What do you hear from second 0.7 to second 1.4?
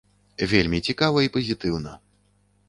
цікава і